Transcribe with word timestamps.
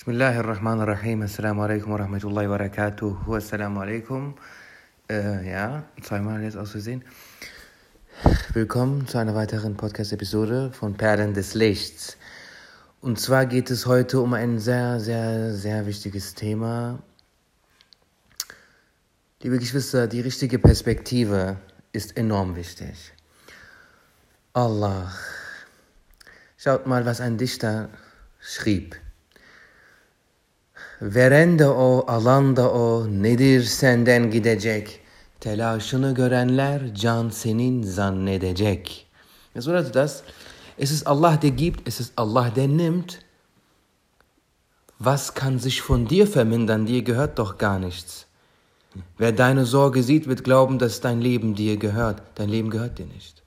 بسم 0.00 0.10
الله 0.10 0.40
الرحمن 0.40 0.80
الرحيم 0.80 1.22
السلام 1.22 1.60
عليكم 1.60 1.90
ورحمة 1.90 2.24
الله 2.24 2.48
وبركاته 2.48 3.36
السلام 3.36 3.78
عليكم 3.78 4.34
äh, 5.08 5.50
ja, 5.50 5.84
zweimal 6.02 6.42
jetzt 6.42 6.56
aus 6.56 6.72
Versehen. 6.72 7.04
Willkommen 8.52 9.06
zu 9.06 9.18
einer 9.18 9.34
weiteren 9.34 9.76
Podcast-Episode 9.76 10.72
von 10.72 10.94
Perlen 10.94 11.34
des 11.34 11.54
Lichts. 11.54 12.16
Und 13.00 13.20
zwar 13.20 13.46
geht 13.46 13.70
es 13.70 13.86
heute 13.86 14.20
um 14.20 14.34
ein 14.34 14.58
sehr, 14.58 15.00
sehr, 15.00 15.54
sehr 15.54 15.86
wichtiges 15.86 16.34
Thema. 16.34 16.98
Liebe 19.42 19.58
Geschwister, 19.58 20.06
die 20.06 20.20
richtige 20.20 20.58
Perspektive 20.58 21.56
ist 21.92 22.16
enorm 22.16 22.56
wichtig. 22.56 23.12
Allah. 24.52 25.12
Schaut 26.56 26.86
mal, 26.86 27.04
was 27.06 27.20
ein 27.20 27.38
Dichter 27.38 27.90
schrieb. 28.40 28.96
Verende 31.01 31.67
o, 31.67 32.05
alanda 32.07 32.71
o, 32.71 33.07
nedir 33.07 33.63
senden 33.63 34.31
gidecek? 34.31 34.99
Telaşını 35.39 36.13
görenler 36.13 36.95
can 36.95 37.29
senin 37.29 37.83
zannedecek. 37.83 39.07
Was 39.55 39.67
bedeutet 39.67 39.95
das? 39.95 40.23
Es 40.77 40.91
ist 40.91 41.07
Allah, 41.07 41.41
der 41.41 41.49
gibt, 41.49 41.87
es 41.87 41.99
ist 41.99 42.13
Allah, 42.17 42.55
der 42.55 42.67
nimmt. 42.67 43.19
Was 44.99 45.33
kann 45.33 45.57
sich 45.59 45.81
von 45.81 46.07
dir 46.07 46.27
vermindern? 46.27 46.85
Dir 46.85 47.01
gehört 47.01 47.39
doch 47.39 47.57
gar 47.57 47.79
nichts. 47.79 48.27
Wer 49.17 49.31
deine 49.31 49.65
Sorge 49.65 50.03
sieht, 50.03 50.27
wird 50.27 50.43
glauben, 50.43 50.77
dass 50.77 51.01
dein 51.01 51.19
Leben 51.19 51.55
dir 51.55 51.77
gehört. 51.77 52.21
Dein 52.35 52.49
Leben 52.49 52.69
gehört 52.69 52.99
dir 52.99 53.07
nicht. 53.07 53.41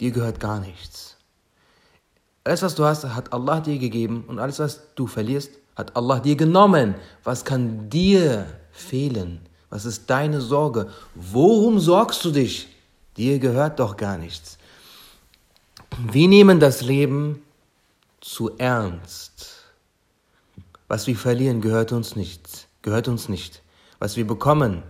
Dir 0.00 0.10
gehört 0.10 0.40
gar 0.40 0.58
nichts. 0.58 1.16
Alles, 2.42 2.62
was 2.62 2.74
du 2.74 2.84
hast, 2.84 3.04
hat 3.04 3.32
Allah 3.32 3.60
dir 3.60 3.78
gegeben 3.78 4.24
und 4.26 4.40
alles, 4.40 4.58
was 4.58 4.80
du 4.96 5.06
verlierst, 5.06 5.52
hat 5.78 5.96
Allah 5.96 6.18
dir 6.18 6.34
genommen. 6.34 6.96
Was 7.22 7.44
kann 7.44 7.88
dir 7.88 8.46
fehlen? 8.72 9.40
Was 9.70 9.84
ist 9.84 10.10
deine 10.10 10.40
Sorge? 10.40 10.90
Worum 11.14 11.78
sorgst 11.78 12.24
du 12.24 12.32
dich? 12.32 12.68
Dir 13.16 13.38
gehört 13.38 13.78
doch 13.78 13.96
gar 13.96 14.18
nichts. 14.18 14.58
Wir 16.10 16.28
nehmen 16.28 16.58
das 16.58 16.82
Leben 16.82 17.42
zu 18.20 18.50
ernst. 18.58 19.64
Was 20.88 21.06
wir 21.06 21.16
verlieren, 21.16 21.60
gehört 21.60 21.92
uns 21.92 22.16
nicht. 22.16 22.68
Gehört 22.82 23.08
uns 23.08 23.28
nicht. 23.28 23.62
Was 23.98 24.16
wir 24.16 24.26
bekommen, 24.26 24.82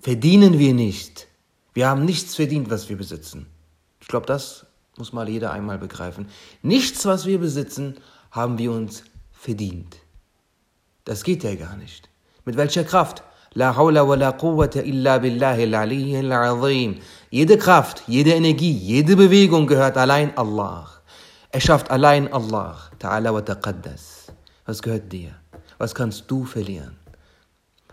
verdienen 0.00 0.58
wir 0.58 0.74
nicht. 0.74 1.28
Wir 1.72 1.88
haben 1.88 2.04
nichts 2.04 2.34
verdient, 2.34 2.70
was 2.70 2.88
wir 2.88 2.96
besitzen. 2.96 3.46
Ich 4.00 4.08
glaube, 4.08 4.26
das 4.26 4.66
muss 4.96 5.12
mal 5.12 5.28
jeder 5.28 5.52
einmal 5.52 5.78
begreifen. 5.78 6.28
Nichts, 6.62 7.06
was 7.06 7.26
wir 7.26 7.38
besitzen, 7.38 7.96
haben 8.30 8.58
wir 8.58 8.72
uns 8.72 9.04
verdient. 9.32 9.96
Das 11.06 11.22
geht 11.22 11.44
ja 11.44 11.54
gar 11.54 11.76
nicht. 11.76 12.10
Mit 12.44 12.56
welcher 12.56 12.82
Kraft? 12.82 13.22
La 13.54 13.74
hawla 13.76 14.06
wa 14.06 14.16
la 14.16 14.32
quwwata 14.32 14.80
illa 14.80 15.18
billahi 15.18 15.62
al 16.16 16.32
azim. 16.32 16.98
Jede 17.30 17.56
Kraft, 17.56 18.02
jede 18.08 18.32
Energie, 18.34 18.72
jede 18.72 19.14
Bewegung 19.16 19.68
gehört 19.68 19.96
allein 19.96 20.36
Allah. 20.36 20.88
Er 21.52 21.60
schafft 21.60 21.90
allein 21.92 22.30
Allah. 22.32 22.76
Ta'ala 22.98 23.32
wa 23.32 23.40
taqaddas. 23.40 24.32
Was 24.66 24.82
gehört 24.82 25.12
dir? 25.12 25.30
Was 25.78 25.94
kannst 25.94 26.28
du 26.28 26.44
verlieren? 26.44 26.96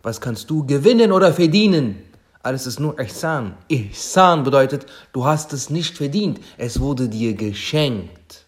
Was 0.02 0.20
kannst 0.20 0.50
du 0.50 0.66
gewinnen 0.66 1.12
oder 1.12 1.32
verdienen? 1.34 2.04
Alles 2.42 2.66
ist 2.66 2.80
nur 2.80 3.00
Ihsan. 3.00 3.56
Ihsan 3.68 4.44
bedeutet, 4.44 4.88
du 5.14 5.24
hast 5.24 5.54
es 5.54 5.70
nicht 5.70 5.96
verdient. 5.98 6.40
Es 6.58 6.80
wurde 6.80 7.08
dir 7.08 7.36
geschenkt. 7.36 8.46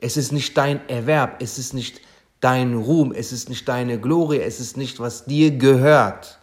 Es 0.00 0.16
ist 0.16 0.32
nicht 0.32 0.56
dein 0.58 0.86
Erwerb. 0.88 1.40
Es 1.40 1.56
ist 1.56 1.72
nicht 1.72 2.00
dein 2.42 2.74
Ruhm, 2.74 3.12
es 3.12 3.32
ist 3.32 3.48
nicht 3.48 3.66
deine 3.66 3.98
Glorie, 3.98 4.40
es 4.40 4.60
ist 4.60 4.76
nicht, 4.76 5.00
was 5.00 5.24
dir 5.24 5.52
gehört. 5.52 6.38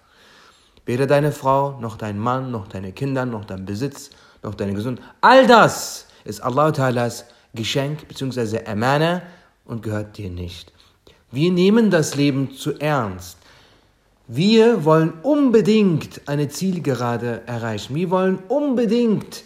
Weder 0.85 1.05
deine 1.05 1.31
Frau, 1.31 1.79
noch 1.79 1.97
dein 1.97 2.17
Mann, 2.17 2.49
noch 2.49 2.67
deine 2.67 2.93
Kinder, 2.93 3.25
noch 3.25 3.45
dein 3.45 3.65
Besitz, 3.65 4.09
noch 4.41 4.55
deine 4.55 4.73
Gesundheit. 4.73 5.05
All 5.21 5.45
das 5.45 6.07
ist 6.23 6.41
Allah 6.41 6.69
Ta'alas 6.69 7.25
Geschenk 7.53 8.07
bzw. 8.07 8.65
Amana 8.65 9.21
und 9.65 9.83
gehört 9.83 10.17
dir 10.17 10.29
nicht. 10.29 10.71
Wir 11.31 11.51
nehmen 11.51 11.91
das 11.91 12.15
Leben 12.15 12.55
zu 12.55 12.79
ernst. 12.79 13.37
Wir 14.27 14.85
wollen 14.85 15.13
unbedingt 15.21 16.27
eine 16.27 16.47
Zielgerade 16.47 17.43
erreichen. 17.45 17.93
Wir 17.95 18.09
wollen 18.09 18.39
unbedingt 18.47 19.43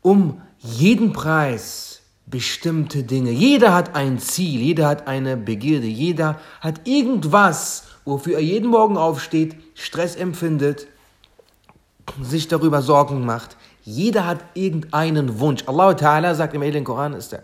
um 0.00 0.40
jeden 0.58 1.12
Preis 1.12 1.99
bestimmte 2.30 3.02
Dinge. 3.02 3.30
Jeder 3.30 3.74
hat 3.74 3.94
ein 3.96 4.18
Ziel, 4.18 4.60
jeder 4.60 4.86
hat 4.86 5.06
eine 5.08 5.36
Begierde, 5.36 5.86
jeder 5.86 6.40
hat 6.60 6.86
irgendwas, 6.86 7.84
wofür 8.04 8.34
er 8.34 8.42
jeden 8.42 8.70
Morgen 8.70 8.96
aufsteht, 8.96 9.56
Stress 9.74 10.16
empfindet, 10.16 10.86
sich 12.22 12.48
darüber 12.48 12.82
Sorgen 12.82 13.24
macht. 13.24 13.56
Jeder 13.82 14.26
hat 14.26 14.44
irgendeinen 14.54 15.40
Wunsch. 15.40 15.64
Allah 15.66 15.90
Ta'ala 15.90 16.34
sagt 16.34 16.54
im 16.54 16.62
Heiligen 16.62 16.84
Koran, 16.84 17.14
ist 17.14 17.32
der, 17.32 17.40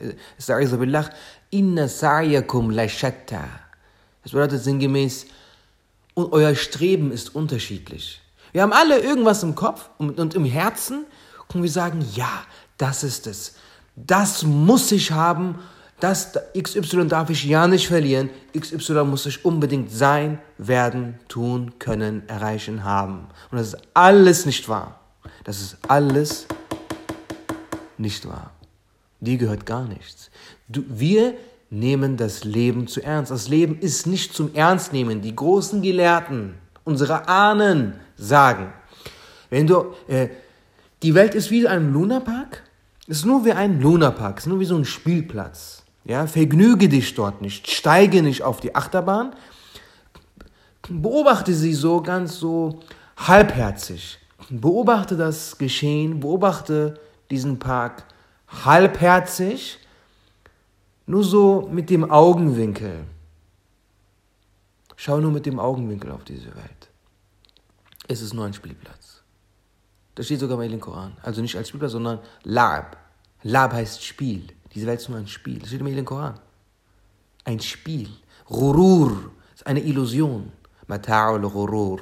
Billah, 0.76 1.10
Inna 1.50 1.86
sa'yakum 1.86 2.72
la 2.72 2.88
shatta. 2.88 3.44
Das 4.22 4.32
bedeutet 4.32 4.62
sinngemäß, 4.62 5.26
und 6.14 6.32
euer 6.32 6.54
Streben 6.54 7.12
ist 7.12 7.34
unterschiedlich. 7.34 8.22
Wir 8.52 8.62
haben 8.62 8.72
alle 8.72 9.00
irgendwas 9.00 9.42
im 9.42 9.54
Kopf 9.54 9.90
und, 9.98 10.18
und 10.18 10.34
im 10.34 10.46
Herzen 10.46 11.04
und 11.52 11.62
wir 11.62 11.70
sagen, 11.70 12.04
ja, 12.14 12.30
das 12.78 13.04
ist 13.04 13.26
es 13.26 13.54
das 13.96 14.42
muss 14.42 14.92
ich 14.92 15.10
haben, 15.10 15.58
das 15.98 16.32
XY 16.56 17.08
darf 17.08 17.30
ich 17.30 17.44
ja 17.44 17.66
nicht 17.66 17.88
verlieren, 17.88 18.28
XY 18.56 19.04
muss 19.04 19.24
ich 19.24 19.44
unbedingt 19.44 19.90
sein, 19.90 20.38
werden, 20.58 21.18
tun, 21.28 21.78
können, 21.78 22.28
erreichen, 22.28 22.84
haben. 22.84 23.28
Und 23.50 23.58
das 23.58 23.68
ist 23.68 23.78
alles 23.94 24.44
nicht 24.44 24.68
wahr. 24.68 25.00
Das 25.44 25.60
ist 25.60 25.78
alles 25.88 26.46
nicht 27.96 28.28
wahr. 28.28 28.50
Dir 29.20 29.38
gehört 29.38 29.64
gar 29.64 29.84
nichts. 29.84 30.30
Du, 30.68 30.84
wir 30.88 31.34
nehmen 31.70 32.18
das 32.18 32.44
Leben 32.44 32.86
zu 32.86 33.02
ernst. 33.02 33.30
Das 33.30 33.48
Leben 33.48 33.78
ist 33.78 34.06
nicht 34.06 34.34
zum 34.34 34.54
Ernst 34.54 34.92
nehmen. 34.92 35.22
Die 35.22 35.34
großen 35.34 35.80
Gelehrten, 35.80 36.54
unsere 36.84 37.26
Ahnen 37.28 37.94
sagen, 38.16 38.72
wenn 39.48 39.66
du, 39.66 39.94
äh, 40.08 40.28
die 41.02 41.14
Welt 41.14 41.34
ist 41.34 41.50
wie 41.50 41.66
ein 41.66 41.92
Lunapark 41.92 42.62
ist 43.06 43.24
nur 43.24 43.44
wie 43.44 43.52
ein 43.52 43.80
Lunapark, 43.80 44.38
ist 44.38 44.46
nur 44.46 44.60
wie 44.60 44.64
so 44.64 44.76
ein 44.76 44.84
Spielplatz. 44.84 45.84
Ja, 46.04 46.26
vergnüge 46.26 46.88
dich 46.88 47.14
dort 47.14 47.42
nicht, 47.42 47.70
steige 47.70 48.22
nicht 48.22 48.42
auf 48.42 48.60
die 48.60 48.74
Achterbahn. 48.74 49.34
Beobachte 50.88 51.52
sie 51.52 51.74
so 51.74 52.00
ganz 52.00 52.38
so 52.38 52.80
halbherzig. 53.16 54.18
Beobachte 54.48 55.16
das 55.16 55.58
Geschehen, 55.58 56.20
beobachte 56.20 57.00
diesen 57.30 57.58
Park 57.58 58.04
halbherzig, 58.64 59.78
nur 61.06 61.24
so 61.24 61.68
mit 61.72 61.90
dem 61.90 62.08
Augenwinkel. 62.08 63.04
Schau 64.96 65.20
nur 65.20 65.32
mit 65.32 65.46
dem 65.46 65.58
Augenwinkel 65.58 66.12
auf 66.12 66.24
diese 66.24 66.54
Welt. 66.54 66.88
Es 68.08 68.22
ist 68.22 68.32
nur 68.32 68.46
ein 68.46 68.54
Spielplatz. 68.54 69.22
Das 70.16 70.26
steht 70.26 70.40
sogar 70.40 70.56
bei 70.56 70.66
dem 70.66 70.80
Koran. 70.80 71.16
Also 71.22 71.42
nicht 71.42 71.56
als 71.56 71.68
Spielplatz, 71.68 71.92
sondern 71.92 72.18
Lab. 72.42 72.96
Lab 73.42 73.72
heißt 73.72 74.02
Spiel. 74.02 74.48
Diese 74.74 74.86
Welt 74.86 74.98
ist 74.98 75.08
nur 75.08 75.18
ein 75.18 75.28
Spiel. 75.28 75.58
Das 75.58 75.68
steht 75.68 75.80
im 75.80 76.04
Koran. 76.04 76.40
Ein 77.44 77.60
Spiel. 77.60 78.08
Rurur 78.50 79.30
ist 79.54 79.66
eine 79.66 79.80
Illusion. 79.80 80.52
Mata'ul 80.88 81.44
Rurur. 81.44 82.00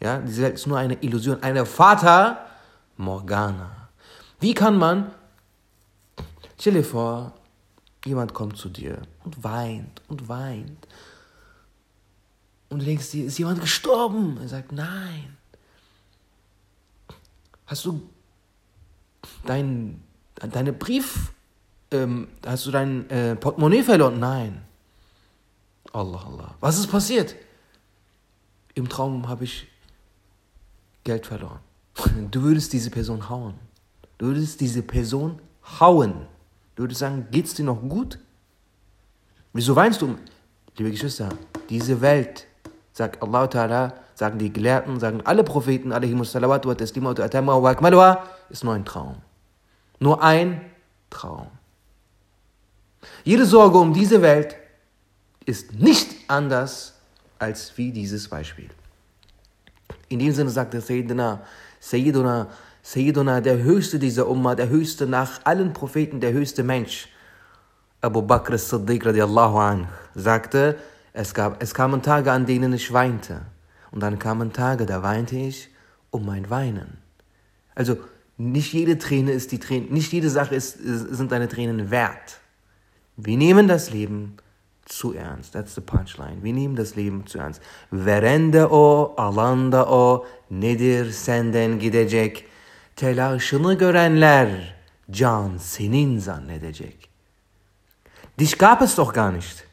Ja, 0.00 0.18
diese 0.18 0.42
Welt 0.42 0.54
ist 0.54 0.66
nur 0.66 0.78
eine 0.78 0.94
Illusion. 1.02 1.42
Eine 1.42 1.66
Fata 1.66 2.46
Morgana. 2.96 3.88
Wie 4.38 4.54
kann 4.54 4.78
man, 4.78 5.10
stell 6.58 6.74
dir 6.74 6.84
vor, 6.84 7.32
jemand 8.04 8.34
kommt 8.34 8.56
zu 8.56 8.68
dir 8.68 9.02
und 9.24 9.42
weint 9.42 10.00
und 10.08 10.28
weint. 10.28 10.86
Und 12.68 12.80
du 12.80 12.84
denkst 12.84 13.10
dir, 13.10 13.26
ist 13.26 13.38
jemand 13.38 13.60
gestorben? 13.60 14.38
Er 14.40 14.48
sagt, 14.48 14.70
nein. 14.70 15.36
Hast 17.72 17.86
du 17.86 18.02
dein, 19.46 20.02
deine 20.34 20.74
Brief, 20.74 21.32
ähm, 21.90 22.28
hast 22.44 22.66
du 22.66 22.70
dein 22.70 23.08
äh, 23.08 23.34
Portemonnaie 23.34 23.82
verloren? 23.82 24.20
Nein. 24.20 24.62
Allah, 25.90 26.22
Allah. 26.22 26.54
Was 26.60 26.78
ist 26.78 26.88
passiert? 26.88 27.34
Im 28.74 28.90
Traum 28.90 29.26
habe 29.26 29.44
ich 29.44 29.68
Geld 31.02 31.24
verloren. 31.24 31.60
Du 32.30 32.42
würdest 32.42 32.74
diese 32.74 32.90
Person 32.90 33.30
hauen. 33.30 33.54
Du 34.18 34.26
würdest 34.26 34.60
diese 34.60 34.82
Person 34.82 35.40
hauen. 35.80 36.26
Du 36.74 36.82
würdest 36.82 37.00
sagen, 37.00 37.26
geht's 37.30 37.54
dir 37.54 37.64
noch 37.64 37.80
gut? 37.80 38.18
Wieso 39.54 39.74
weinst 39.74 40.02
du? 40.02 40.18
Liebe 40.76 40.90
Geschwister, 40.90 41.30
diese 41.70 42.02
Welt, 42.02 42.46
sagt 42.92 43.22
Allah 43.22 43.46
Ta'ala, 43.46 43.94
sagen 44.14 44.38
die 44.38 44.52
Gelehrten, 44.52 45.00
sagen 45.00 45.20
alle 45.24 45.44
Propheten, 45.44 45.92
ist 45.92 48.64
nur 48.64 48.74
ein 48.74 48.84
Traum. 48.84 49.16
Nur 49.98 50.22
ein 50.22 50.60
Traum. 51.10 51.48
Jede 53.24 53.46
Sorge 53.46 53.78
um 53.78 53.92
diese 53.92 54.22
Welt 54.22 54.56
ist 55.44 55.74
nicht 55.74 56.08
anders 56.28 56.94
als 57.38 57.76
wie 57.76 57.92
dieses 57.92 58.28
Beispiel. 58.28 58.70
In 60.08 60.18
dem 60.18 60.32
Sinne 60.32 60.50
sagt 60.50 60.74
der 60.74 60.80
Sayyidina, 60.80 61.40
Sayyiduna, 61.80 62.48
Sayyiduna, 62.82 63.40
der 63.40 63.58
höchste 63.58 63.98
dieser 63.98 64.28
Umma, 64.28 64.54
der 64.54 64.68
höchste 64.68 65.06
nach 65.06 65.40
allen 65.44 65.72
Propheten, 65.72 66.20
der 66.20 66.32
höchste 66.32 66.62
Mensch, 66.62 67.08
Abu 68.00 68.22
Bakr 68.22 68.54
as-Siddiq 68.54 69.06
radiallahu 69.06 69.58
anh, 69.58 69.88
sagte, 70.14 70.76
es, 71.12 71.34
gab, 71.34 71.62
es 71.62 71.74
kamen 71.74 72.02
Tage, 72.02 72.32
an 72.32 72.46
denen 72.46 72.72
ich 72.72 72.92
weinte. 72.92 73.42
Und 73.92 74.00
dann 74.00 74.18
kamen 74.18 74.52
Tage, 74.52 74.86
da 74.86 75.02
weinte 75.02 75.36
ich 75.36 75.68
um 76.10 76.26
mein 76.26 76.50
Weinen. 76.50 76.98
Also 77.74 77.98
nicht 78.36 78.72
jede 78.72 78.98
Träne 78.98 79.32
ist 79.32 79.52
die 79.52 79.58
Träne, 79.58 79.86
nicht 79.86 80.12
jede 80.12 80.30
Sache 80.30 80.54
ist, 80.54 80.78
sind 80.82 81.30
deine 81.30 81.48
Tränen 81.48 81.90
wert. 81.90 82.40
Wir 83.16 83.36
nehmen 83.36 83.68
das 83.68 83.90
Leben 83.90 84.36
zu 84.86 85.12
ernst. 85.12 85.52
That's 85.52 85.74
the 85.74 85.80
punchline. 85.80 86.42
Wir 86.42 86.52
nehmen 86.52 86.74
das 86.74 86.96
Leben 86.96 87.26
zu 87.26 87.38
ernst. 87.38 87.60
Verende 87.90 88.70
o, 88.70 89.14
alanda 89.16 89.86
o, 89.88 90.26
nedir 90.50 91.12
senden 91.12 91.78
gidecek? 91.78 92.48
Telaşını 92.96 93.74
görenler 93.74 94.76
can 95.10 95.56
senin 95.56 96.18
zannedecek. 96.18 97.08
Dich 98.38 98.58
gab 98.58 98.82
es 98.82 98.94
doch 98.96 99.12
gar 99.12 99.32
nicht. 99.32 99.64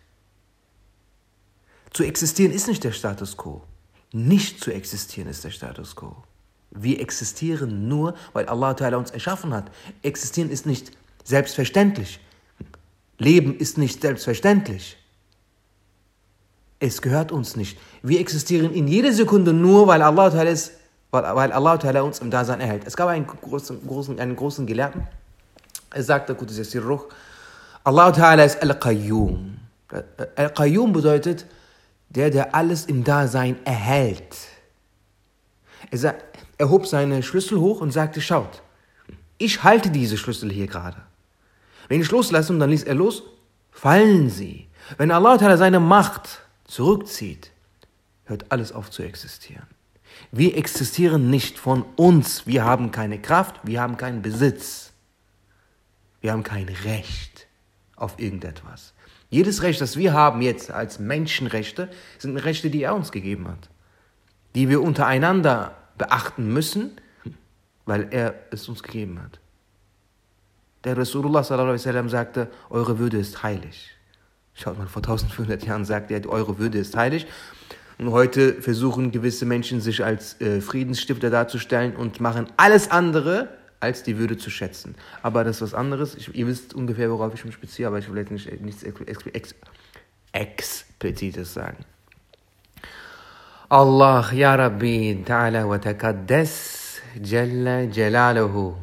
Zu 1.92 2.04
existieren 2.04 2.52
ist 2.52 2.68
nicht 2.68 2.84
der 2.84 2.92
Status 2.92 3.36
quo. 3.36 3.62
Nicht 4.12 4.64
zu 4.64 4.72
existieren 4.72 5.30
ist 5.30 5.44
der 5.44 5.52
Status 5.52 5.96
quo. 5.96 6.16
Wir 6.72 7.00
existieren 7.00 7.88
nur, 7.88 8.16
weil 8.34 8.46
Allah 8.46 8.72
Ta'ala 8.72 8.96
uns 8.96 9.12
erschaffen 9.12 9.54
hat. 9.54 9.72
Existieren 10.04 10.50
ist 10.50 10.66
nicht 10.66 10.92
selbstverständlich. 11.24 12.20
Leben 13.18 13.58
ist 13.58 13.78
nicht 13.78 14.02
selbstverständlich. 14.02 14.98
Es 16.80 17.02
gehört 17.02 17.32
uns 17.32 17.56
nicht. 17.56 17.78
Wir 18.02 18.20
existieren 18.20 18.74
in 18.74 18.88
jeder 18.88 19.12
Sekunde 19.12 19.52
nur, 19.52 19.88
weil 19.88 20.02
Allah 20.02 20.30
Ta'ala, 20.30 20.50
ist, 20.50 20.72
weil, 21.12 21.24
weil 21.36 21.52
Allah 21.52 21.76
Ta'ala 21.76 22.02
uns 22.02 22.20
im 22.20 22.32
Dasein 22.32 22.62
erhält. 22.62 22.84
Es 22.86 22.96
gab 22.96 23.10
einen 23.10 23.28
großen, 23.28 23.86
großen, 23.86 24.20
einen 24.20 24.36
großen 24.36 24.66
Gelehrten, 24.66 25.06
er 25.92 26.04
sagte, 26.04 26.38
Allah 27.84 28.10
Ta'ala 28.12 28.46
ist 28.46 28.62
Al-Qayyum. 28.62 29.58
Al-Qayyum 30.36 30.94
bedeutet, 30.94 31.46
der, 32.10 32.30
der 32.30 32.56
alles 32.56 32.86
im 32.86 33.04
Dasein 33.04 33.58
erhält. 33.66 34.36
Er, 35.92 36.16
er 36.58 36.70
hob 36.70 36.88
seine 36.88 37.24
Schlüssel 37.24 37.60
hoch 37.60 37.82
und 37.82 37.92
sagte, 37.92 38.22
schaut, 38.22 38.62
ich 39.38 39.64
halte 39.64 39.90
diese 39.90 40.18
Schlüssel 40.18 40.52
hier 40.52 40.68
gerade. 40.68 41.02
Wenn 41.88 42.02
ich 42.02 42.12
loslasse 42.12 42.54
und 42.54 42.60
dann 42.60 42.70
ließ 42.70 42.84
er 42.84 42.96
los, 42.96 43.24
fallen 43.72 44.30
sie. 44.30 44.68
Wenn 44.98 45.12
Allah 45.12 45.58
seine 45.58 45.80
Macht 45.80 46.42
zurückzieht, 46.66 47.52
hört 48.26 48.52
alles 48.52 48.72
auf 48.72 48.92
zu 48.92 49.04
existieren. 49.04 49.68
Wir 50.32 50.58
existieren 50.58 51.30
nicht 51.30 51.58
von 51.58 51.84
uns. 51.96 52.46
Wir 52.46 52.66
haben 52.66 52.92
keine 52.92 53.20
Kraft, 53.20 53.56
wir 53.64 53.82
haben 53.82 53.98
keinen 53.98 54.22
Besitz. 54.22 54.92
Wir 56.22 56.34
haben 56.34 56.44
kein 56.44 56.68
Recht 56.68 57.48
auf 57.96 58.20
irgendetwas. 58.20 58.94
Jedes 59.30 59.62
Recht, 59.62 59.80
das 59.80 59.96
wir 59.96 60.14
haben 60.14 60.42
jetzt 60.42 60.72
als 60.72 61.00
Menschenrechte, 61.00 61.90
sind 62.18 62.38
Rechte, 62.38 62.70
die 62.70 62.84
er 62.84 62.96
uns 62.96 63.12
gegeben 63.12 63.48
hat, 63.48 63.70
die 64.56 64.70
wir 64.70 64.82
untereinander 64.82 65.76
beachten 65.98 66.52
müssen, 66.52 67.00
weil 67.86 68.08
er 68.12 68.34
es 68.52 68.68
uns 68.68 68.82
gegeben 68.82 69.22
hat. 69.22 69.40
Der 70.84 70.98
Rasulullah 70.98 71.44
sallam, 71.44 72.10
sagte, 72.10 72.50
eure 72.70 72.98
Würde 73.00 73.18
ist 73.18 73.44
heilig. 73.44 73.92
Schaut 74.54 74.78
mal, 74.78 74.88
vor 74.88 75.02
1500 75.02 75.66
Jahren 75.66 75.86
sagte 75.86 76.14
er, 76.14 76.28
eure 76.28 76.58
Würde 76.58 76.80
ist 76.80 76.96
heilig. 76.96 77.28
Und 77.98 78.12
heute 78.12 78.62
versuchen 78.62 79.12
gewisse 79.12 79.46
Menschen 79.46 79.82
sich 79.82 80.04
als 80.04 80.40
äh, 80.40 80.62
Friedensstifter 80.62 81.30
darzustellen 81.30 81.96
und 81.96 82.22
machen 82.22 82.48
alles 82.56 82.90
andere 82.90 83.50
als 83.80 84.04
die 84.04 84.18
Würde 84.18 84.38
zu 84.38 84.50
schätzen. 84.50 84.96
Aber 85.22 85.44
das 85.44 85.58
ist 85.58 85.62
was 85.62 85.74
anderes. 85.74 86.16
Ich, 86.16 86.34
ihr 86.36 86.48
wisst 86.48 86.74
ungefähr, 86.74 87.10
worauf 87.10 87.34
ich 87.34 87.46
mich 87.46 87.60
beziehe, 87.60 87.88
aber 87.88 88.00
ich 88.00 88.10
will 88.10 88.18
jetzt 88.18 88.32
nicht, 88.32 88.62
nichts 88.62 88.84
ex, 88.84 89.26
ex, 89.34 89.56
Explizites 90.32 91.54
sagen. 91.54 91.86
Allah, 93.70 94.32
Ya 94.34 94.56
Rabbi, 94.56 95.24
Ta'ala 95.26 95.68
wa 95.68 95.78
Taqaddas, 95.78 97.02
Jalla 97.22 97.84
Jalaluhu. 97.84 98.76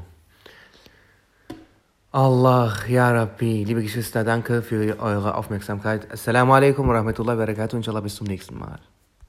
Allah, 2.12 2.72
Ya 2.88 3.10
Rabbi, 3.10 3.64
liebe 3.64 3.82
Geschwister, 3.82 4.24
danke 4.24 4.62
für 4.62 4.98
eure 4.98 5.34
Aufmerksamkeit. 5.34 6.10
Assalamu 6.10 6.54
alaikum 6.54 6.88
wa 6.88 6.94
rahmatullahi 6.94 7.36
wa 7.36 7.44
barakatuh. 7.44 7.76
Inshallah 7.76 8.00
bis 8.00 8.14
zum 8.14 8.26
nächsten 8.26 8.58
Mal. 8.58 8.80